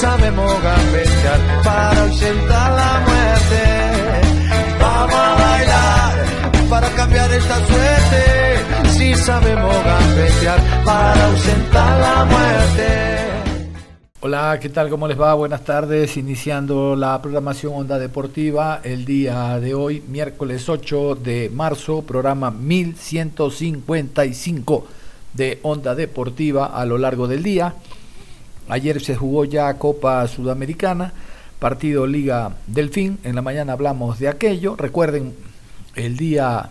[0.00, 3.60] Sabemos gambetear para ausentar la muerte.
[4.80, 6.24] Vamos a bailar
[6.70, 8.22] para cambiar esta suerte.
[8.96, 12.88] Si sabemos gambetear para ausentar la muerte.
[14.22, 14.88] Hola, ¿qué tal?
[14.88, 15.34] ¿Cómo les va?
[15.34, 16.16] Buenas tardes.
[16.16, 24.86] Iniciando la programación Onda Deportiva el día de hoy, miércoles 8 de marzo, programa 1155
[25.34, 27.74] de Onda Deportiva a lo largo del día.
[28.70, 31.12] Ayer se jugó ya Copa Sudamericana,
[31.58, 33.18] partido Liga Delfín.
[33.24, 34.76] En la mañana hablamos de aquello.
[34.76, 35.34] Recuerden,
[35.96, 36.70] el día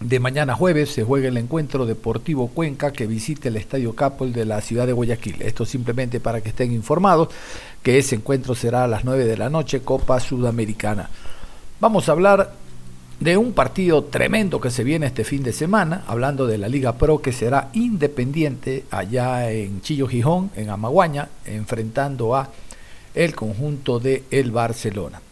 [0.00, 4.46] de mañana jueves se juega el encuentro Deportivo Cuenca que visite el Estadio Capol de
[4.46, 5.42] la ciudad de Guayaquil.
[5.42, 7.28] Esto simplemente para que estén informados
[7.84, 11.08] que ese encuentro será a las 9 de la noche, Copa Sudamericana.
[11.78, 12.52] Vamos a hablar
[13.20, 16.96] de un partido tremendo que se viene este fin de semana, hablando de la Liga
[16.96, 22.50] Pro que será independiente allá en Chillo Gijón, en Amaguaña, enfrentando a
[23.14, 25.22] el conjunto de el Barcelona.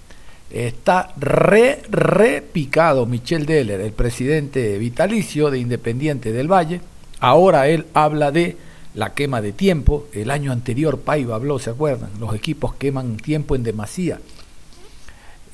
[0.50, 6.80] Está re, re picado Michel Deller, el presidente vitalicio de Independiente del Valle.
[7.20, 8.56] Ahora él habla de
[8.94, 10.06] la quema de tiempo.
[10.12, 12.10] El año anterior Paiva habló, ¿se acuerdan?
[12.18, 14.20] Los equipos queman tiempo en demasía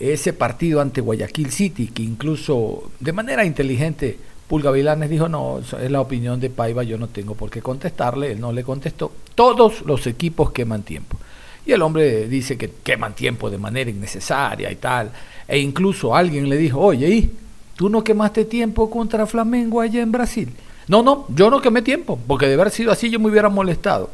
[0.01, 4.19] ese partido ante Guayaquil City, que incluso de manera inteligente
[4.49, 8.33] Pulga Vilanes dijo, no, es la opinión de Paiva, yo no tengo por qué contestarle,
[8.33, 9.13] él no le contestó.
[9.35, 11.19] Todos los equipos queman tiempo.
[11.65, 15.13] Y el hombre dice que queman tiempo de manera innecesaria y tal.
[15.47, 17.31] E incluso alguien le dijo, oye, ¿y
[17.77, 20.49] tú no quemaste tiempo contra Flamengo allá en Brasil?
[20.89, 24.11] No, no, yo no quemé tiempo, porque de haber sido así yo me hubiera molestado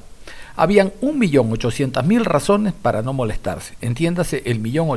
[0.56, 3.74] habían 1.800.000 razones para no molestarse.
[3.80, 4.88] Entiéndase el millón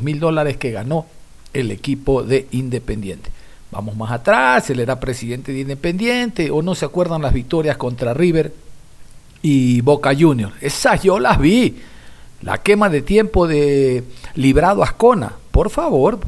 [0.00, 1.06] mil dólares que ganó
[1.52, 3.30] el equipo de Independiente.
[3.70, 8.14] Vamos más atrás, él era presidente de Independiente, o no se acuerdan las victorias contra
[8.14, 8.52] River
[9.42, 10.54] y Boca Juniors.
[10.60, 11.76] Esas yo las vi.
[12.42, 14.04] La quema de tiempo de
[14.34, 16.18] Librado Ascona, por favor.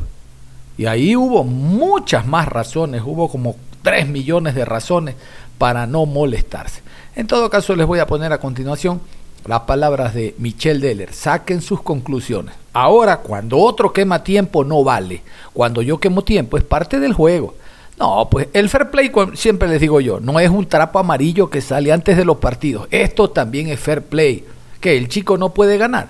[0.78, 5.14] Y ahí hubo muchas más razones, hubo como 3 millones de razones
[5.58, 6.82] para no molestarse.
[7.16, 9.00] En todo caso, les voy a poner a continuación
[9.46, 11.14] las palabras de Michel Deller.
[11.14, 12.54] Saquen sus conclusiones.
[12.74, 15.22] Ahora, cuando otro quema tiempo, no vale.
[15.54, 17.54] Cuando yo quemo tiempo, es parte del juego.
[17.98, 21.62] No, pues el fair play, siempre les digo yo, no es un trapo amarillo que
[21.62, 22.86] sale antes de los partidos.
[22.90, 24.44] Esto también es fair play.
[24.78, 26.08] Que el chico no puede ganar.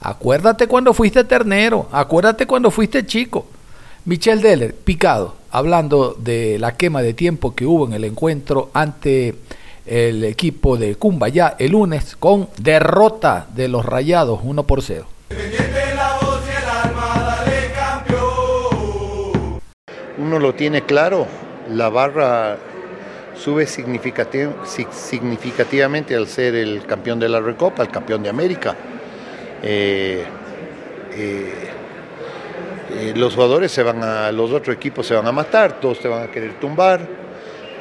[0.00, 1.86] Acuérdate cuando fuiste ternero.
[1.92, 3.44] Acuérdate cuando fuiste chico.
[4.06, 9.34] Michel Deller, picado, hablando de la quema de tiempo que hubo en el encuentro ante
[9.86, 15.06] el equipo de Cumbaya el lunes con derrota de los Rayados 1 por 0.
[20.18, 21.26] Uno lo tiene claro,
[21.70, 22.58] la barra
[23.36, 28.74] sube significativamente al ser el campeón de la Recopa, el campeón de América.
[29.62, 30.24] Eh,
[31.12, 31.52] eh,
[32.90, 36.08] eh, los jugadores se van a, los otros equipos se van a matar, todos te
[36.08, 37.25] van a querer tumbar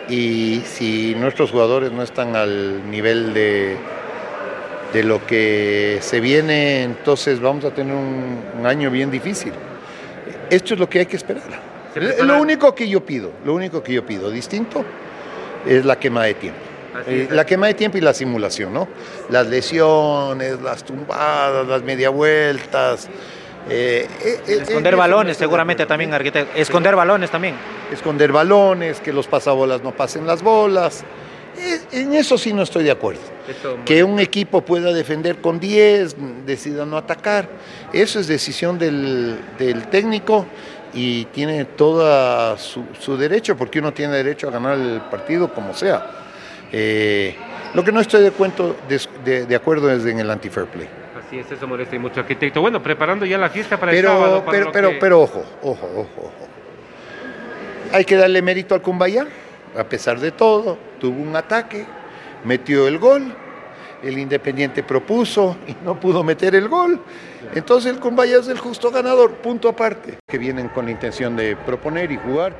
[0.09, 3.77] y si nuestros jugadores no están al nivel de,
[4.93, 9.51] de lo que se viene, entonces vamos a tener un, año bien difícil.
[10.49, 11.43] Esto es lo que hay que esperar.
[12.23, 14.85] Lo único que yo pido, lo único que yo pido distinto
[15.65, 16.59] es la quema de tiempo.
[17.07, 18.87] Eh, la quema de tiempo y la simulación, ¿no?
[19.29, 23.09] Las lesiones, las tumbadas, las media vueltas,
[23.69, 26.55] eh, eh, eh, esconder balones, seguramente también, arquitecto.
[26.55, 27.55] Esconder balones también.
[27.91, 31.03] Esconder balones, que los pasabolas no pasen las bolas.
[31.91, 33.21] En eso sí no estoy de acuerdo.
[33.85, 36.15] que un equipo pueda defender con 10,
[36.45, 37.47] decida no atacar.
[37.93, 39.39] Eso es decisión del,
[39.89, 40.45] técnico
[40.93, 46.05] y tiene todo su, derecho, porque uno tiene derecho a ganar el partido como sea.
[47.73, 51.04] lo que no estoy de, de acuerdo es en el anti-fair play.
[51.35, 52.61] Así es, eso molesta mucho, arquitecto.
[52.61, 54.45] Bueno, preparando ya la fiesta para pero, el sábado.
[54.49, 56.47] pero, pero, pero ojo, ojo, ojo, ojo.
[57.91, 59.27] Hay que darle mérito al Cumbaya,
[59.77, 61.85] a pesar de todo, tuvo un ataque,
[62.45, 63.33] metió el gol.
[64.01, 67.01] el Independiente propuso y no pudo meter el gol.
[67.53, 70.19] Entonces el Cumbaya es el justo ganador, punto aparte.
[70.27, 72.53] Que vienen con la intención de proponer y jugar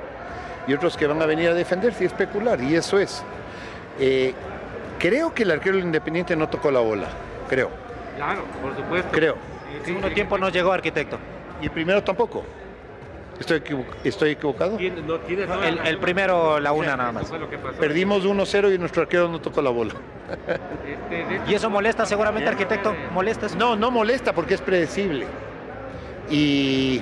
[0.67, 3.23] y otros que van a venir a defenderse y especular, y eso es.
[3.99, 4.33] Eh,
[4.99, 7.07] creo que el arquero del Independiente no tocó la bola,
[7.47, 7.84] creo.
[8.15, 9.09] Claro, por supuesto.
[9.11, 9.35] Creo.
[9.77, 11.17] El segundo tiempo no llegó arquitecto.
[11.61, 12.43] Y el primero tampoco.
[13.39, 13.61] ¿Estoy,
[14.03, 14.79] estoy equivocado?
[14.79, 17.31] el, el, primero, la una nada más.
[17.79, 19.93] Perdimos 1-0 y nuestro arquero no tocó la bola.
[21.47, 22.95] ¿Y eso molesta seguramente, arquitecto?
[23.11, 25.25] ¿Molesta No, no molesta porque es predecible.
[26.29, 27.01] Y...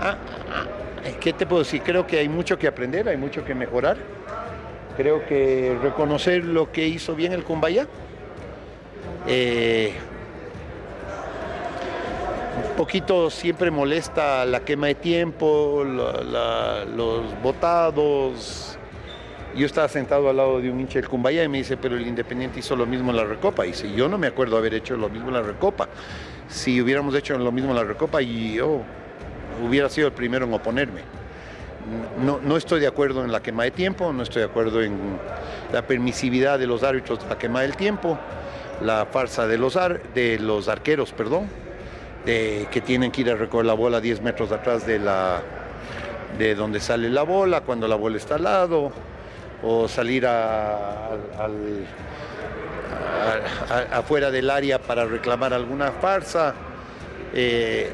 [0.00, 0.16] Ah,
[0.52, 1.82] ah, ¿Qué te puedo decir?
[1.82, 3.96] Creo que hay mucho que aprender, hay mucho que mejorar.
[4.96, 7.88] Creo que reconocer lo que hizo bien el Cumbaya.
[9.26, 9.94] Eh,
[12.82, 18.76] poquito siempre molesta la quema de tiempo, los votados.
[19.54, 22.04] Yo estaba sentado al lado de un hincha del Cumbaya y me dice, pero el
[22.04, 23.64] Independiente hizo lo mismo en la Recopa.
[23.64, 25.88] Y dice, yo no me acuerdo haber hecho lo mismo en la Recopa.
[26.48, 28.80] Si hubiéramos hecho lo mismo en la Recopa, yo
[29.64, 31.02] hubiera sido el primero en oponerme.
[32.20, 34.98] No, no, estoy de acuerdo en la quema de tiempo, no estoy de acuerdo en
[35.72, 38.18] la permisividad de los árbitros de la quema del tiempo,
[38.80, 39.78] la farsa de los,
[40.16, 41.61] de los arqueros, perdón,
[42.24, 45.42] de que tienen que ir a recoger la bola 10 metros atrás de, la,
[46.38, 48.92] de donde sale la bola, cuando la bola está al lado,
[49.62, 50.26] o salir
[53.92, 56.54] afuera del área para reclamar alguna farsa.
[57.34, 57.90] Eh,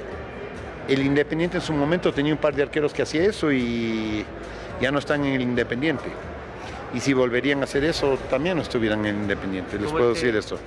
[0.89, 4.25] el Independiente en su momento tenía un par de arqueros que hacía eso y
[4.81, 6.09] ya no están en el Independiente.
[6.95, 10.35] Y si volverían a hacer eso, también no estuvieran en el Independiente, les puedo decir
[10.35, 10.59] eso.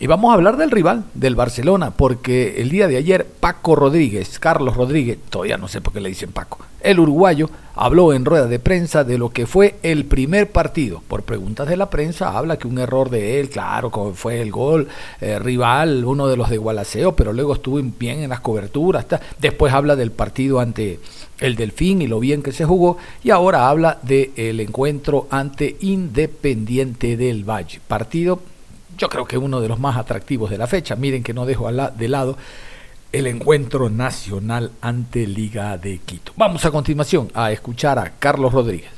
[0.00, 4.40] Y vamos a hablar del rival, del Barcelona, porque el día de ayer Paco Rodríguez,
[4.40, 8.46] Carlos Rodríguez, todavía no sé por qué le dicen Paco, el uruguayo, habló en rueda
[8.48, 11.00] de prensa de lo que fue el primer partido.
[11.06, 14.50] Por preguntas de la prensa habla que un error de él, claro, como fue el
[14.50, 14.88] gol
[15.20, 19.06] eh, rival, uno de los de Gualaceo, pero luego estuvo bien en las coberturas.
[19.38, 20.98] Después habla del partido ante
[21.38, 27.16] el Delfín y lo bien que se jugó y ahora habla del encuentro ante Independiente
[27.16, 27.80] del Valle.
[27.86, 28.40] Partido
[28.98, 30.96] yo creo que uno de los más atractivos de la fecha.
[30.96, 32.36] Miren que no dejo de lado
[33.12, 36.32] el encuentro nacional ante Liga de Quito.
[36.36, 38.90] Vamos a continuación a escuchar a Carlos Rodríguez.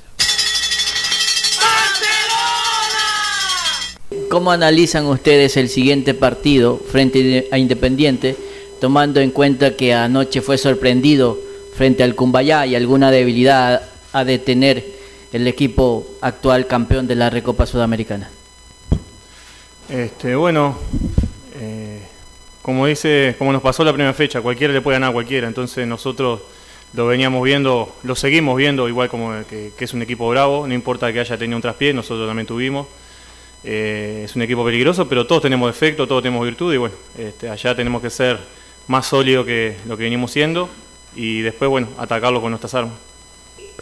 [4.31, 8.37] ¿Cómo analizan ustedes el siguiente partido frente a Independiente,
[8.81, 11.39] tomando en cuenta que anoche fue sorprendido
[11.75, 13.83] frente al Cumbayá y alguna debilidad
[14.13, 14.85] a detener
[15.33, 18.31] el equipo actual campeón de la Recopa Sudamericana?
[19.89, 20.77] Este, bueno,
[21.55, 22.03] eh,
[22.61, 25.87] como dice, como nos pasó la primera fecha, cualquiera le puede ganar a cualquiera, entonces
[25.87, 26.41] nosotros
[26.93, 31.13] lo veníamos viendo, lo seguimos viendo igual como que, es un equipo bravo, no importa
[31.13, 32.89] que haya tenido un traspié, nosotros también tuvimos.
[33.63, 37.49] Eh, es un equipo peligroso, pero todos tenemos defectos, todos tenemos virtud y bueno, este,
[37.49, 38.39] allá tenemos que ser
[38.89, 40.69] más sólidos que lo que venimos siendo
[41.15, 43.06] y después, bueno, atacarlo con nuestras armas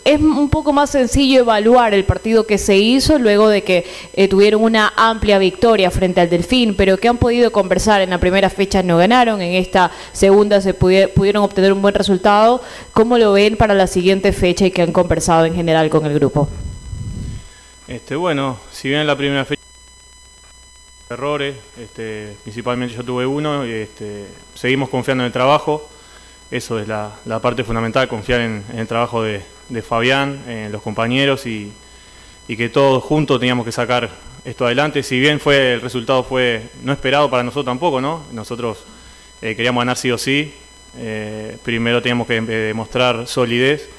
[0.04, 4.28] es un poco más sencillo evaluar el partido que se hizo luego de que eh,
[4.28, 8.50] tuvieron una amplia victoria frente al Delfín, pero que han podido conversar en la primera
[8.50, 12.62] fecha no ganaron, en esta segunda se pudieron obtener un buen resultado.
[12.92, 16.14] ¿Cómo lo ven para la siguiente fecha y que han conversado en general con el
[16.14, 16.48] grupo?
[17.88, 19.62] Este, bueno, si bien en la primera fecha
[21.10, 25.88] errores, este, principalmente yo tuve uno, este, seguimos confiando en el trabajo,
[26.56, 27.10] eso es la,
[27.42, 29.42] parte fundamental, confiar en el trabajo de,
[29.82, 31.72] Fabián, eh, los compañeros y,
[32.46, 34.08] que todos juntos teníamos que sacar
[34.44, 35.02] esto adelante.
[35.02, 38.22] Si bien fue el resultado fue no esperado para nosotros tampoco, ¿no?
[38.30, 38.84] Nosotros
[39.42, 40.54] eh, queríamos ganar sí o sí.
[40.96, 43.90] Eh, primero teníamos que demostrar solidez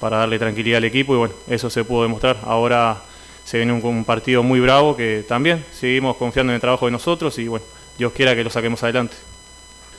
[0.00, 2.38] para darle tranquilidad al equipo y bueno, eso se pudo demostrar.
[2.42, 3.00] Ahora
[3.44, 6.92] se viene un, un partido muy bravo que también seguimos confiando en el trabajo de
[6.92, 7.64] nosotros y bueno,
[7.96, 9.14] Dios quiera que lo saquemos adelante.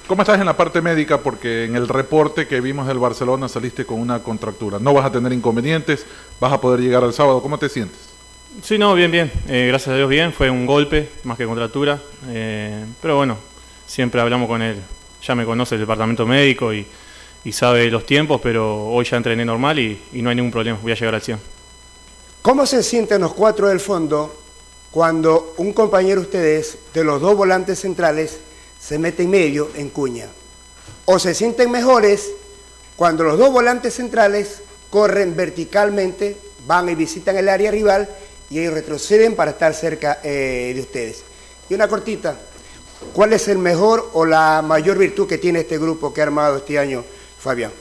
[0.08, 1.20] ¿Cómo estás en la parte médica?
[1.20, 4.78] Porque en el reporte que vimos del Barcelona saliste con una contractura.
[4.78, 6.06] No vas a tener inconvenientes,
[6.42, 7.42] vas a poder llegar al sábado.
[7.42, 7.98] ¿Cómo te sientes?
[8.62, 9.32] Sí, no, bien, bien.
[9.48, 10.34] Eh, gracias a Dios bien.
[10.34, 12.02] Fue un golpe más que contractura.
[12.28, 13.38] Eh, pero bueno,
[13.88, 14.76] siempre hablamos con él.
[15.26, 16.86] Ya me conoce el departamento médico y,
[17.54, 20.78] sabe los tiempos, pero hoy ya entrené normal y, y no hay ningún problema.
[20.82, 21.40] Voy a llegar al 100.
[22.42, 24.36] ¿Cómo se sienten los cuatro del fondo
[24.92, 28.40] cuando un compañero de ustedes, de los dos volantes centrales,
[28.84, 30.28] se mete en medio en cuña.
[31.06, 32.32] O se sienten mejores
[32.96, 36.38] cuando los dos volantes centrales corren verticalmente,
[36.68, 38.10] van y visitan el área rival
[38.50, 41.24] y ellos retroceden para estar cerca eh, de ustedes.
[41.70, 42.38] Y una cortita,
[43.14, 46.58] ¿cuál es el mejor o la mayor virtud que tiene este grupo que ha armado
[46.58, 47.06] este año,
[47.40, 47.72] Fabián?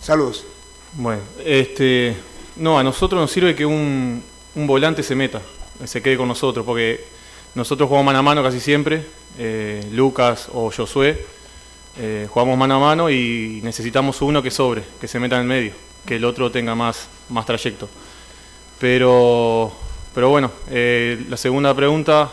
[0.00, 0.46] Saludos.
[0.92, 2.16] Bueno, este,
[2.56, 4.22] no, a nosotros nos sirve que un,
[4.54, 5.42] un volante se meta,
[5.84, 7.04] se quede con nosotros, porque
[7.54, 9.04] nosotros jugamos mano a mano casi siempre
[9.38, 11.24] eh, Lucas o Josué,
[11.98, 15.48] eh, jugamos mano a mano y necesitamos uno que sobre, que se meta en el
[15.48, 15.72] medio,
[16.06, 17.88] que el otro tenga más, más trayecto.
[18.78, 19.72] Pero,
[20.14, 22.30] pero bueno, eh, la segunda pregunta,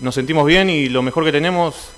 [0.00, 1.90] nos sentimos bien y lo mejor que tenemos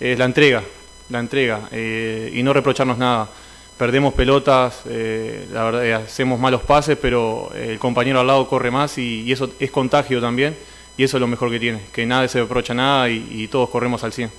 [0.00, 0.62] es la entrega,
[1.10, 3.28] la entrega y no reprocharnos nada
[3.76, 9.30] perdemos pelotas, la verdad, hacemos malos pases, pero el compañero al lado corre más y,
[9.30, 10.56] eso es contagio también
[10.98, 14.02] y eso es lo mejor que tiene, que nadie se reprocha nada y, todos corremos
[14.02, 14.30] al 100.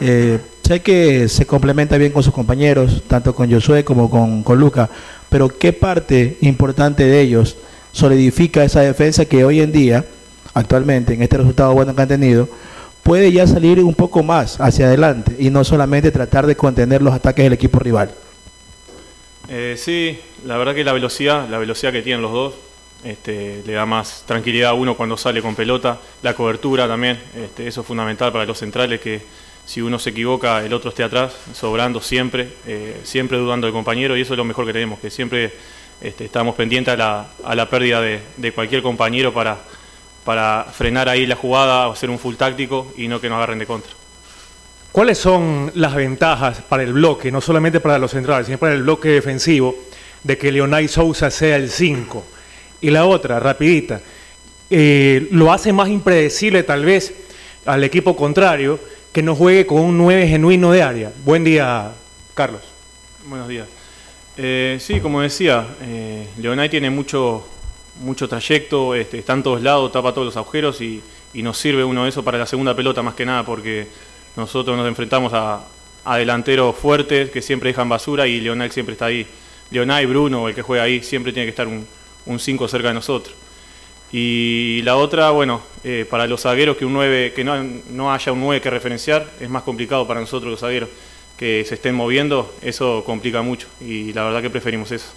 [0.00, 4.58] Eh, sé que se complementa bien con sus compañeros, tanto con Josué como con, con
[4.58, 4.90] Luca,
[5.28, 7.56] pero ¿qué parte importante de ellos
[7.92, 10.04] solidifica esa defensa que hoy en día,
[10.52, 12.48] actualmente, en este resultado bueno que han tenido,
[13.04, 17.14] puede ya salir un poco más hacia adelante y no solamente tratar de contener los
[17.14, 18.10] ataques del equipo rival?
[19.48, 22.54] Eh, sí, la verdad que la velocidad, la velocidad que tienen los dos,
[23.04, 27.66] este, le da más tranquilidad a uno cuando sale con pelota, la cobertura también, este,
[27.68, 29.22] eso es fundamental para los centrales, que
[29.64, 34.16] si uno se equivoca el otro esté atrás, sobrando siempre, eh, siempre dudando del compañero
[34.16, 35.52] y eso es lo mejor que tenemos, que siempre
[36.00, 39.58] este, estamos pendientes a la, pérdida de, cualquier compañero para,
[40.24, 43.58] para frenar ahí la jugada o hacer un full táctico y no que nos agarren
[43.58, 43.92] de contra.
[44.90, 48.82] ¿Cuáles son las ventajas para el bloque, no solamente para los centrales, sino para el
[48.82, 49.76] bloque defensivo,
[50.24, 52.37] de que Leonay Sousa sea el 5?
[52.80, 54.00] Y la otra, rapidita,
[54.70, 57.14] eh, lo hace más impredecible tal vez
[57.64, 58.78] al equipo contrario
[59.12, 61.12] que no juegue con un 9 genuino de área.
[61.24, 61.92] Buen día,
[62.34, 62.62] Carlos.
[63.26, 63.66] Buenos días.
[64.36, 67.44] Eh, sí, como decía, eh, Leonay tiene mucho,
[68.00, 71.02] mucho trayecto, este, está en todos lados, tapa todos los agujeros y,
[71.34, 73.86] nos sirve uno de eso para la segunda pelota más que nada porque
[74.34, 75.64] nosotros nos enfrentamos a,
[76.16, 79.26] delanteros fuertes que siempre dejan basura y Leonay siempre está ahí.
[79.70, 81.86] Leonay, Bruno, el que juega ahí, siempre tiene que estar un,
[82.28, 83.34] un 5 cerca de nosotros.
[84.10, 88.32] Y la otra, bueno, eh, para los zagueros que un 9, que no, no, haya
[88.32, 90.88] un 9 que referenciar, es más complicado para nosotros los zagueros
[91.36, 95.08] que se estén moviendo, eso complica mucho y la verdad que preferimos eso.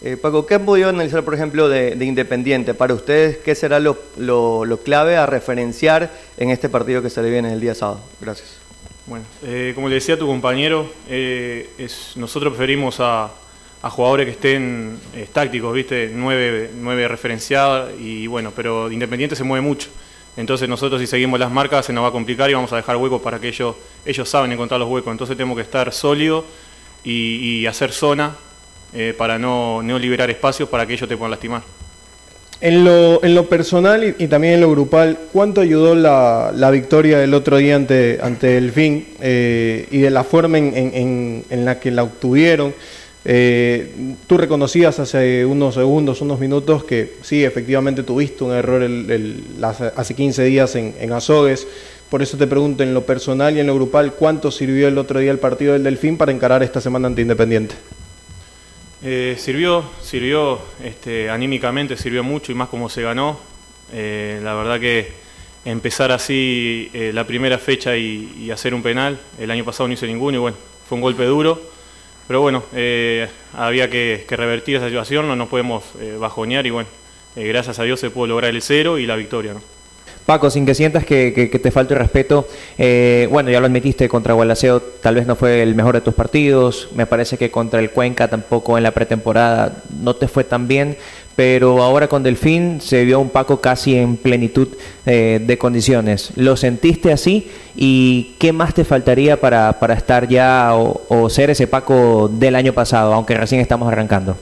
[0.00, 2.74] Eh, Paco, ¿qué han podido analizar, por ejemplo, de, Independiente?
[2.74, 7.30] Para ustedes, ¿qué será lo, lo, clave a referenciar en este partido que se le
[7.30, 8.00] viene el día sábado?
[8.20, 8.58] Gracias.
[9.06, 13.30] Bueno, eh, como le decía tu compañero, es, nosotros preferimos a,
[13.82, 16.10] a jugadores que estén eh, tácticos, ¿viste?
[16.14, 19.88] Nueve, nueve referenciados y bueno, pero Independiente se mueve mucho.
[20.36, 22.96] Entonces nosotros si seguimos las marcas se nos va a complicar y vamos a dejar
[22.96, 23.74] huecos para que ellos,
[24.06, 25.10] ellos saben encontrar los huecos.
[25.10, 26.44] Entonces tenemos que estar sólidos
[27.04, 28.36] y, hacer zona
[28.94, 31.62] eh, para no, no, liberar espacios para que ellos te puedan lastimar.
[32.60, 37.18] En lo, en lo personal y, también en lo grupal, ¿cuánto ayudó la, la victoria
[37.18, 41.64] del otro día ante, ante el fin eh, y de la forma en, en, en
[41.64, 42.72] la que la obtuvieron?
[43.24, 48.82] Eh, tú reconocías hace unos segundos, unos minutos, que sí, efectivamente tuviste un error
[49.96, 51.66] hace 15 días en, Azogues.
[52.10, 55.20] Por eso te pregunto, en lo personal y en lo grupal, ¿cuánto sirvió el otro
[55.20, 57.74] día el partido del Delfín para encarar esta semana ante Independiente?
[59.04, 63.38] Eh, sirvió, sirvió este, anímicamente, sirvió mucho y más como se ganó.
[63.92, 65.12] Eh, la verdad que
[65.64, 70.06] empezar así la primera fecha y, y hacer un penal, el año pasado no hice
[70.06, 70.56] ninguno y bueno,
[70.88, 71.71] fue un golpe duro
[72.26, 76.88] pero bueno, eh, había que, revertir esa situación, no nos podemos eh, bajonear y bueno,
[77.36, 79.54] eh, gracias a Dios se pudo lograr el cero y la victoria.
[79.54, 79.60] ¿no?
[80.26, 82.46] Paco, sin que sientas que, te falte respeto,
[83.30, 86.88] bueno, ya lo admitiste contra Gualaceo, tal vez no fue el mejor de tus partidos,
[86.94, 90.96] me parece que contra el Cuenca tampoco en la pretemporada no te fue tan bien,
[91.36, 94.68] pero ahora con Delfín se vio un Paco casi en plenitud
[95.06, 96.32] eh, de condiciones.
[96.36, 97.50] ¿Lo sentiste así?
[97.74, 103.14] ¿Y qué más te faltaría para, estar ya o, ser ese Paco del año pasado,
[103.14, 104.36] aunque recién estamos arrancando?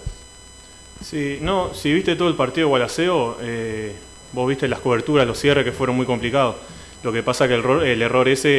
[1.01, 3.95] Sí, no, si viste todo el partido de Gualaceo, eh,
[4.33, 6.57] vos viste las coberturas, los cierres que fueron muy complicados.
[7.03, 8.51] Lo que pasa que el, error, ese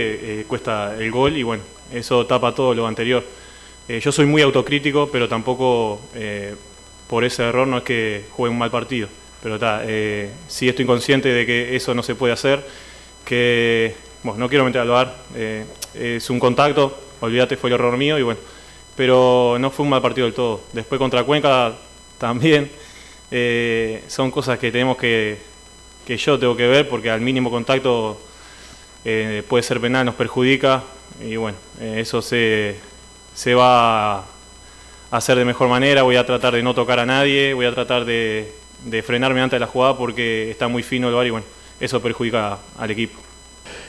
[0.42, 1.64] eh, cuesta el gol y bueno,
[1.94, 3.24] eso tapa todo lo anterior.
[3.88, 6.00] yo soy muy autocrítico, pero tampoco
[7.12, 9.10] por ese error no es que juegue un mal partido.
[9.44, 12.66] Pero está, eh, sí estoy consciente de que eso no se puede hacer,
[13.26, 17.98] que, bueno, no quiero meter al bar, eh, es un contacto, olvídate, fue el error
[17.98, 18.40] mío y bueno,
[18.96, 20.62] pero no fue un mal partido del todo.
[20.72, 21.74] Después contra Cuenca
[22.18, 22.72] también,
[23.30, 25.38] eh, son cosas que tenemos que,
[26.06, 28.20] que yo tengo que ver porque al mínimo contacto
[29.04, 30.84] puede ser penal, nos perjudica
[31.24, 32.76] y bueno, eso se,
[33.34, 34.24] se va
[35.12, 38.06] hacer de mejor manera, voy a tratar de no tocar a nadie, voy a tratar
[38.06, 38.54] de,
[39.06, 41.46] frenarme antes de la jugada porque está muy fino el bar y bueno,
[41.80, 43.20] eso perjudica al equipo.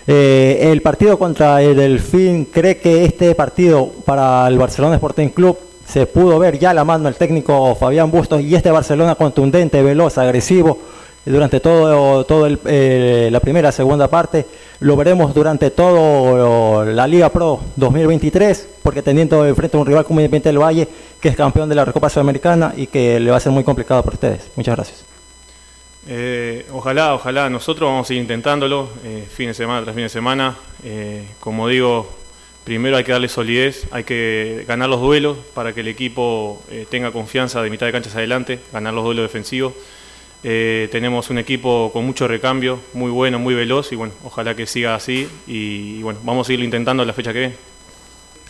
[0.07, 5.57] Eh, el partido contra el Delfín, ¿cree que este partido para el Barcelona Sporting Club
[5.87, 10.19] se pudo ver ya la mano del técnico Fabián Bustos y este Barcelona contundente, veloz,
[10.19, 10.81] agresivo,
[11.25, 14.47] durante todo, todo el, eh, la primera, segunda parte.
[14.81, 20.21] Lo veremos durante todo la Liga Pro 2023, porque teniendo enfrente a un rival como
[20.21, 20.88] Independiente del Valle,
[21.21, 24.02] que es campeón de la Recopa Sudamericana y que le va a ser muy complicado
[24.02, 24.50] para ustedes.
[24.57, 25.05] Muchas gracias.
[26.09, 27.49] Eh, ojalá, ojalá.
[27.49, 30.57] Nosotros vamos a ir intentándolo, eh, fin de semana tras fin de semana.
[30.85, 32.11] Eh, como digo,
[32.64, 37.12] primero hay que darle solidez, hay que ganar los duelos para que el equipo tenga
[37.12, 39.75] confianza de mitad de canchas adelante, ganar los duelos defensivos.
[40.45, 44.67] Eh, tenemos un equipo con mucho recambio, muy bueno, muy veloz y bueno, ojalá que
[44.67, 47.55] siga así y, bueno, vamos a irlo intentando la fecha que viene.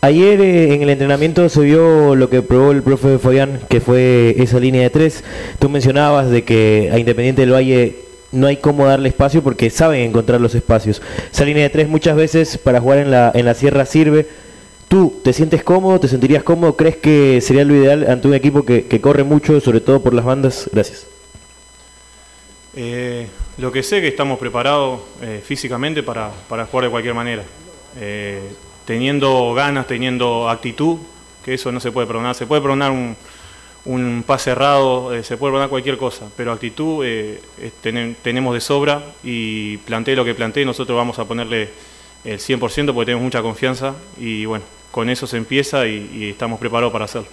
[0.01, 4.35] Ayer eh, en el entrenamiento se vio lo que probó el profe Fabián, que fue
[4.39, 5.23] esa línea de tres.
[5.59, 7.97] Tú mencionabas de que a Independiente del Valle
[8.33, 11.03] no hay cómo darle espacio porque saben encontrar los espacios.
[11.31, 14.27] Esa línea de tres muchas veces para jugar en la, en la sierra sirve.
[14.89, 16.01] ¿Tú te sientes cómodo?
[16.01, 16.77] ¿Te sentirías cómodo?
[16.77, 20.15] ¿Crees que sería lo ideal ante un equipo que, que corre mucho, sobre todo por
[20.15, 20.69] las bandas?
[20.73, 21.12] Gracias.
[22.75, 27.45] Eh, lo que sé que estamos preparados eh, físicamente para, para jugar de cualquier manera.
[27.99, 28.41] Eh,
[28.87, 30.99] teniendo ganas, teniendo actitud,
[31.45, 32.35] que eso no se puede perdonar.
[32.35, 33.14] Se puede perdonar un,
[33.85, 37.41] un pase errado, eh, se puede perdonar cualquier cosa, pero actitud eh,
[37.83, 41.69] tenem- tenemos de sobra y planteé lo que planteé, nosotros vamos a ponerle
[42.25, 42.59] el 100%
[42.95, 47.29] porque tenemos mucha confianza y bueno, con eso se empieza y estamos preparados para hacerlo.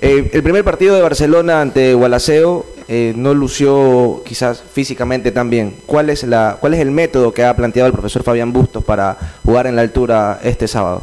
[0.00, 5.76] Eh, el primer partido de Barcelona ante Gualaceo eh, no lució quizás físicamente tan bien.
[5.86, 9.16] ¿Cuál es, la, ¿Cuál es el método que ha planteado el profesor Fabián Bustos para
[9.44, 11.02] jugar en la altura este sábado?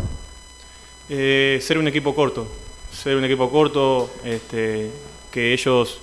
[1.10, 2.48] Eh, ser un equipo corto,
[2.92, 4.90] ser un equipo corto, este,
[5.30, 6.02] que ellos,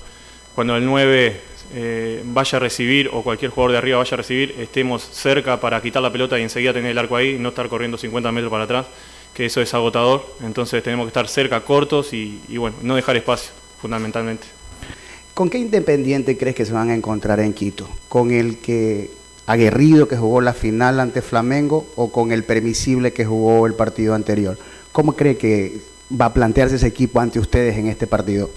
[0.55, 1.41] cuando el 9
[1.75, 5.83] eh, vaya a recibir o cualquier jugador de arriba vaya a recibir, estemos cerca para
[5.83, 8.65] quitar la pelota y enseguida tener el arco ahí, no estar corriendo 50 metros para
[8.65, 8.87] atrás,
[9.35, 10.25] que eso es agotador.
[10.43, 14.47] Entonces tenemos que estar cerca, cortos y, y bueno, no dejar espacio, fundamentalmente.
[15.35, 17.89] ¿Con qué independiente crees que se van a encontrar en Quito?
[18.09, 19.11] ¿Con el que
[19.47, 24.15] aguerrido que jugó la final ante Flamengo o con el permisible que jugó el partido
[24.15, 24.59] anterior?
[24.93, 25.81] ¿Cómo cree que
[26.21, 28.51] va a plantearse ese equipo ante ustedes en este partido?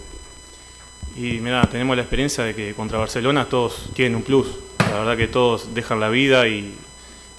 [1.15, 4.47] Y mira, tenemos la experiencia de que contra Barcelona todos tienen un plus.
[4.79, 6.75] La verdad que todos dejan la vida y,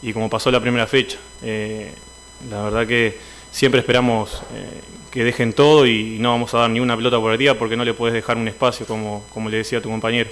[0.01, 1.18] y como pasó la primera fecha.
[1.42, 1.92] Eh,
[2.51, 3.18] la verdad que
[3.51, 7.37] siempre esperamos eh, que dejen todo y, no vamos a dar ni una pelota por
[7.38, 10.31] día porque no le puedes dejar un espacio, como, como le decía tu compañero.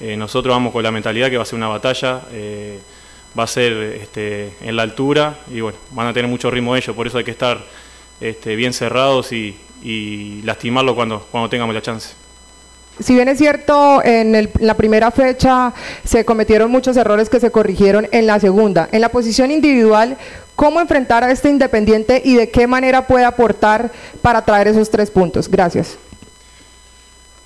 [0.00, 2.78] Eh, nosotros vamos con la mentalidad que va a ser una batalla, eh,
[3.38, 6.94] va a ser este, en la altura y bueno, van a tener mucho ritmo ellos,
[6.94, 7.64] por eso hay que estar
[8.20, 12.14] este, bien cerrados y, y lastimarlo cuando, cuando tengamos la chance.
[13.00, 15.72] Si bien es cierto, en el- la primera fecha
[16.04, 18.88] se cometieron muchos errores que se corrigieron en la segunda.
[18.92, 20.18] En la posición individual,
[20.56, 25.10] ¿cómo enfrentar a este Independiente y de qué manera puede aportar para traer esos tres
[25.10, 25.48] puntos?
[25.48, 25.98] Gracias.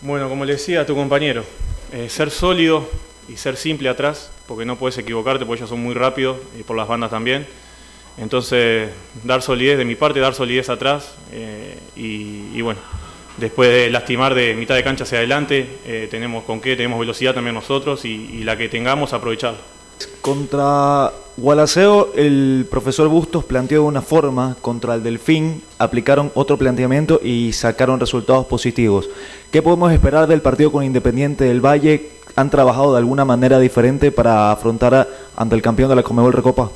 [0.01, 1.45] Bueno, como le decía a tu compañero,
[1.93, 2.89] eh, ser sólido
[3.29, 6.77] y ser simple atrás, porque no puedes equivocarte, porque ellos son muy rápidos y por
[6.77, 7.47] las bandas también.
[8.19, 8.91] Entonces,
[9.25, 12.81] dar solidez de mi parte, dar solidez atrás eh, y, bueno,
[13.37, 17.35] después de lastimar de mitad de cancha hacia adelante, eh, tenemos con qué, tenemos velocidad
[17.35, 19.76] también nosotros y, y la que tengamos, aprovecharla.
[20.21, 27.53] Contra Gualaceo, el profesor Bustos planteó una forma, contra el Delfín aplicaron otro planteamiento y
[27.53, 29.09] sacaron resultados positivos.
[29.51, 32.11] ¿Qué podemos esperar del partido con Independiente del Valle?
[32.37, 36.71] ¿Han trabajado de alguna manera diferente para afrontar ante el campeón de la Comebol Recopa?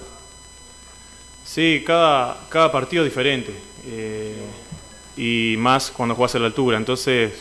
[1.44, 3.52] Sí, cada, cada partido diferente.
[3.86, 4.36] eh,
[5.16, 6.78] y más cuando juegas a la altura.
[6.78, 7.32] Entonces,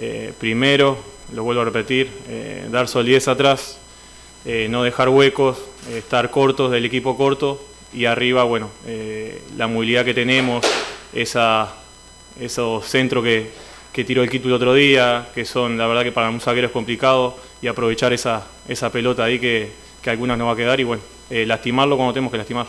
[0.00, 0.96] eh, primero,
[1.34, 3.78] lo vuelvo a repetir, eh, dar solidez atrás,
[4.48, 5.58] eh, no dejar huecos,
[5.94, 10.64] estar cortos del equipo corto y arriba, bueno, eh, la movilidad que tenemos,
[11.12, 11.74] esa,
[12.40, 13.50] esos centros que,
[13.92, 16.68] que tiró el Quito el otro día, que son, la verdad que para un zaguero
[16.68, 20.80] es complicado, y aprovechar esa, esa pelota ahí que, que algunas no va a quedar
[20.80, 22.68] y bueno, eh, lastimarlo cuando tenemos que lastimar.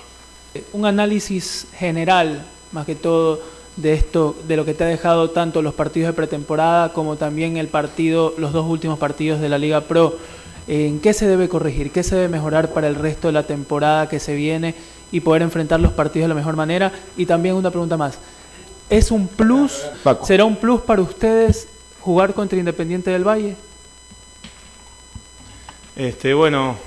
[0.74, 3.42] un análisis general, más que todo,
[3.78, 7.56] de esto, de lo que te ha dejado tanto los partidos de pretemporada como también
[7.56, 10.18] el partido, los dos últimos partidos de la Liga Pro.
[10.72, 11.90] ¿En qué se debe corregir?
[11.90, 14.76] ¿Qué se debe mejorar para el resto de la temporada que se viene
[15.12, 16.92] y poder enfrentar los partidos de la mejor manera?
[17.18, 18.20] Y también una pregunta más.
[18.88, 19.82] ¿Es un plus?
[20.24, 21.68] ¿Será un plus para ustedes
[22.02, 23.56] jugar contra Independiente del Valle?
[25.96, 26.78] Este, bueno,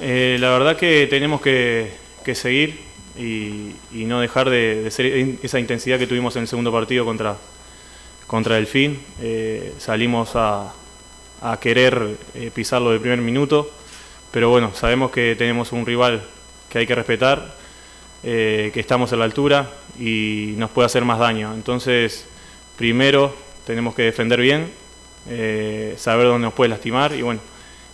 [0.00, 1.92] eh, la verdad que tenemos que,
[2.24, 2.80] que seguir
[3.18, 6.72] y, y no dejar de, de ser in- esa intensidad que tuvimos en el segundo
[6.72, 7.36] partido contra,
[8.26, 9.00] contra Delfín.
[9.20, 10.72] Eh, salimos a,
[11.40, 13.70] a querer eh, pisarlo del primer minuto,
[14.30, 16.22] pero bueno, sabemos que tenemos un rival
[16.68, 17.54] que hay que respetar,
[18.22, 21.54] eh, que estamos a la altura y nos puede hacer más daño.
[21.54, 22.26] Entonces,
[22.76, 23.34] primero
[23.66, 24.70] tenemos que defender bien,
[25.28, 27.40] eh, saber dónde nos puede lastimar y bueno,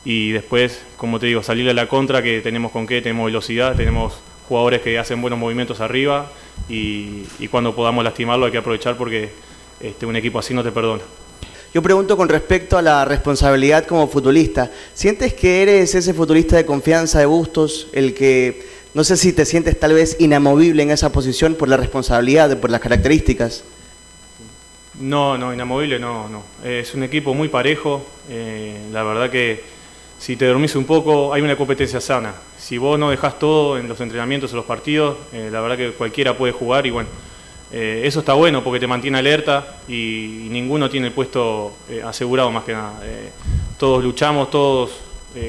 [0.05, 3.75] y después, como te digo, salir a la contra, que tenemos con qué, tenemos velocidad,
[3.75, 6.31] tenemos jugadores que hacen buenos movimientos arriba
[6.69, 9.33] y, y cuando podamos lastimarlo hay que aprovechar porque
[9.81, 11.03] este, un equipo así no te perdona.
[11.75, 14.71] Yo pregunto con respecto a la responsabilidad como futbolista.
[14.95, 19.45] ¿Sientes que eres ese futbolista de confianza de Bustos, el que no sé si te
[19.45, 23.65] sientes tal vez inamovible en esa posición por la responsabilidad, por las características?
[25.01, 26.45] No, no, inamovible no, no.
[26.63, 28.07] Es un equipo muy parejo.
[28.31, 29.65] eh, la verdad que
[30.21, 32.35] si te dormís un poco hay una competencia sana.
[32.57, 35.91] Si vos no dejás todo en los entrenamientos o los partidos, eh, la verdad que
[35.91, 37.09] cualquiera puede jugar y bueno,
[37.77, 42.53] eh, eso está bueno porque te mantiene alerta y, ninguno tiene el puesto eh, asegurado
[42.53, 43.01] más que nada.
[43.03, 43.31] Eh,
[43.77, 44.93] todos luchamos, todos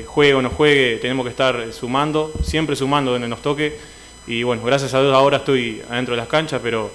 [0.07, 3.77] juegue o no juegue, tenemos que estar sumando, siempre sumando donde nos toque.
[4.25, 6.89] Y bueno, gracias a Dios ahora estoy adentro de las canchas, pero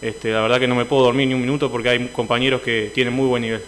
[0.00, 2.90] este, la verdad que no me puedo dormir ni un minuto porque hay compañeros que
[2.92, 3.62] tienen muy buen nivel.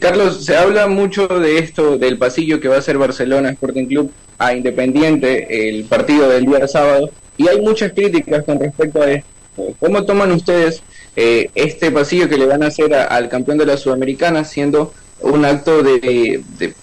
[0.00, 4.10] Carlos, se habla mucho de esto, del pasillo que va a hacer Barcelona Sporting Club
[4.36, 9.39] a Independiente el partido del día sábado, y hay muchas críticas con respecto a esto.
[9.78, 10.82] ¿Cómo toman ustedes
[11.16, 14.92] eh, este pasillo que le van a hacer a- al campeón de la Sudamericana siendo
[15.20, 16.74] un acto de, de,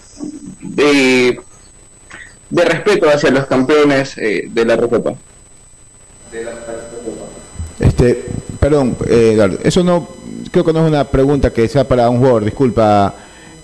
[0.60, 1.40] de,
[2.50, 5.14] de respeto hacia los campeones eh, de la Recopa?
[7.80, 8.24] Este,
[8.60, 10.08] perdón, eh, Eduardo, eso no,
[10.50, 13.14] creo que no es una pregunta que sea para un jugador, disculpa,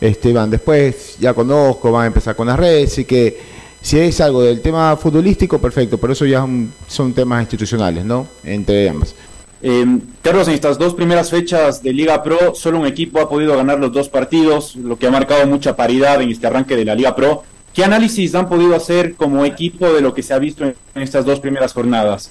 [0.01, 0.51] Esteban.
[0.51, 3.54] Después ya conozco, van a empezar con las redes, así que
[3.85, 8.27] si es algo del tema futbolístico, perfecto, pero eso ya son, son temas institucionales, ¿no?
[8.42, 9.14] Entre ambas.
[9.62, 9.85] Eh,
[10.23, 13.79] Carlos, en estas dos primeras fechas de Liga Pro, solo un equipo ha podido ganar
[13.79, 17.14] los dos partidos, lo que ha marcado mucha paridad en este arranque de la Liga
[17.14, 17.44] Pro.
[17.75, 21.03] ¿Qué análisis han podido hacer como equipo de lo que se ha visto en en
[21.03, 22.31] estas dos primeras jornadas?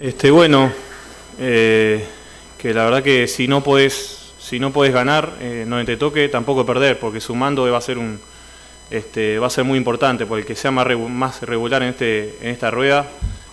[0.00, 0.72] Este, bueno,
[1.38, 2.04] eh,
[2.56, 6.28] que la verdad que si no podés, si no podés ganar, eh, no te toque,
[6.28, 8.18] tampoco perder, porque sumando va a ser un,
[8.90, 12.36] este, va a ser muy importante, porque el que sea más, más regular en este,
[12.40, 13.06] en esta rueda,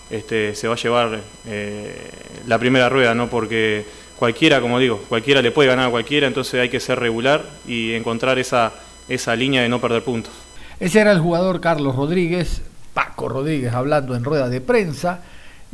[0.09, 2.09] este, se va a llevar eh,
[2.47, 3.29] la primera rueda, ¿no?
[3.29, 3.85] Porque
[4.17, 7.93] cualquiera, como digo, cualquiera le puede ganar a cualquiera, entonces hay que ser regular y
[7.93, 8.71] encontrar esa,
[9.09, 10.33] esa línea de no perder puntos.
[10.79, 12.61] Ese era el jugador Carlos Rodríguez,
[12.93, 15.21] Paco Rodríguez, hablando en rueda de prensa.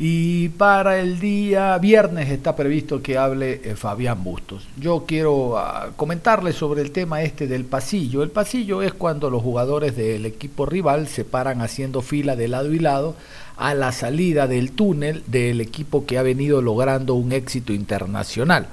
[0.04, 4.68] Y para el día viernes está previsto que hable eh, Fabián Bustos.
[4.76, 8.24] Yo quiero ah, comentarles sobre el tema este del pasillo.
[8.24, 12.74] El pasillo es cuando los jugadores del equipo rival se paran haciendo fila de lado
[12.74, 13.16] y lado
[13.58, 18.70] a la salida del túnel del equipo que ha venido logrando un éxito internacional.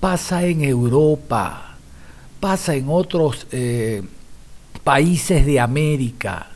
[0.00, 1.76] Pasa en Europa,
[2.40, 4.02] pasa en otros eh,
[4.82, 6.48] países de América.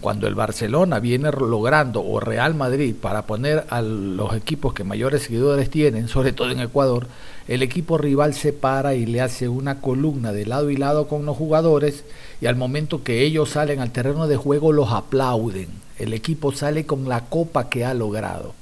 [0.00, 5.22] Cuando el Barcelona viene logrando, o Real Madrid, para poner a los equipos que mayores
[5.22, 7.08] seguidores tienen, sobre todo en Ecuador,
[7.48, 11.26] el equipo rival se para y le hace una columna de lado y lado con
[11.26, 12.04] los jugadores
[12.40, 15.68] y al momento que ellos salen al terreno de juego los aplauden.
[15.98, 18.54] El equipo sale con la copa que ha logrado.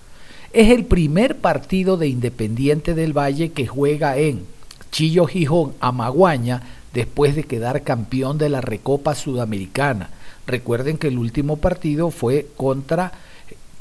[0.53, 4.46] Es el primer partido de Independiente del Valle que juega en
[4.90, 6.62] Chillo Gijón, Amaguaña,
[6.96, 10.09] después de quedar campeón de la Recopa Sudamericana.
[10.46, 13.12] Recuerden que el último partido fue contra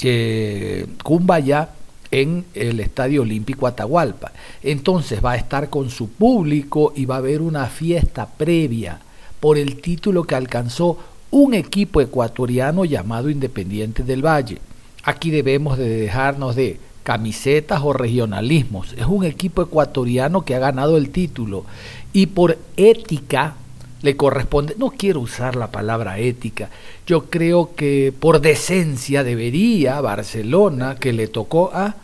[0.04, 1.70] eh, Cumbayá
[2.12, 4.34] en el Estadio Olímpico Atahualpa.
[4.62, 9.00] Entonces va a estar con su público y va a haber una fiesta previa
[9.40, 11.00] por el título que alcanzó
[11.32, 14.58] un equipo ecuatoriano llamado Independiente del Valle.
[15.04, 18.94] Aquí debemos de dejarnos de camisetas o regionalismos.
[18.94, 21.64] Es un equipo ecuatoriano que ha ganado el título
[22.12, 23.54] y por ética
[24.02, 26.70] le corresponde, no quiero usar la palabra ética,
[27.06, 31.96] yo creo que por decencia debería Barcelona, que le tocó a...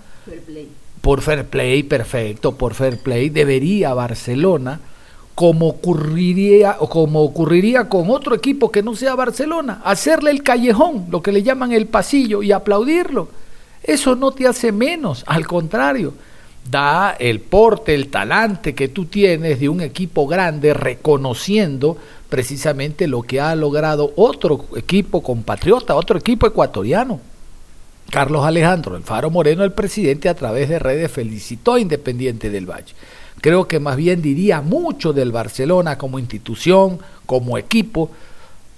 [1.01, 4.79] Por fair play, perfecto, por fair play, debería Barcelona,
[5.33, 11.07] como ocurriría, o como ocurriría con otro equipo que no sea Barcelona, hacerle el callejón,
[11.09, 13.40] lo que le llaman el pasillo, y aplaudirlo.
[13.83, 16.13] Eso no te hace menos, al contrario,
[16.69, 21.97] da el porte, el talante que tú tienes de un equipo grande reconociendo
[22.29, 27.19] precisamente lo que ha logrado otro equipo compatriota, otro equipo ecuatoriano.
[28.09, 32.69] Carlos Alejandro El Faro Moreno, el presidente, a través de redes felicitó a Independiente del
[32.69, 32.93] Valle.
[33.39, 38.11] Creo que más bien diría mucho del Barcelona como institución, como equipo,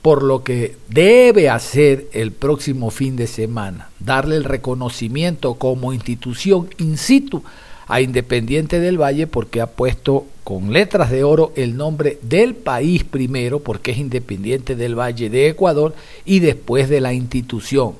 [0.03, 6.67] por lo que debe hacer el próximo fin de semana, darle el reconocimiento como institución
[6.77, 7.41] in situ
[7.87, 13.05] a Independiente del Valle porque ha puesto con letras de oro el nombre del país
[13.05, 17.93] primero, porque es Independiente del Valle de Ecuador, y después de la institución.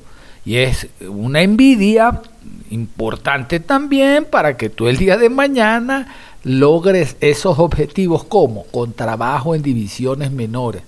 [0.44, 2.20] Y es una envidia
[2.68, 9.54] importante también para que tú el día de mañana logres esos objetivos como con trabajo
[9.54, 10.82] en divisiones menores.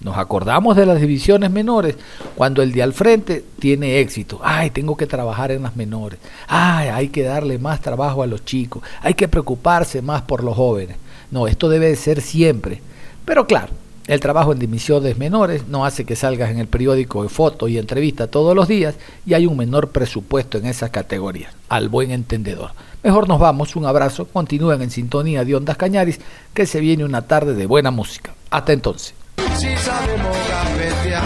[0.00, 1.96] Nos acordamos de las divisiones menores
[2.34, 4.40] cuando el de al frente tiene éxito.
[4.42, 6.18] Ay, tengo que trabajar en las menores.
[6.48, 8.82] Ay, hay que darle más trabajo a los chicos.
[9.02, 10.96] Hay que preocuparse más por los jóvenes.
[11.30, 12.80] No, esto debe de ser siempre.
[13.26, 13.72] Pero claro,
[14.06, 17.78] el trabajo en divisiones menores no hace que salgas en el periódico de fotos y
[17.78, 22.70] entrevistas todos los días y hay un menor presupuesto en esas categorías, al buen entendedor.
[23.02, 26.20] Mejor nos vamos, un abrazo, continúen en sintonía de Ondas Cañaris,
[26.54, 28.34] que se viene una tarde de buena música.
[28.50, 29.19] Hasta entonces.
[29.36, 31.22] Si sabemos gambetear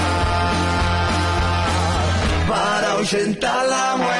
[2.48, 4.13] para ahuyentar la muerte.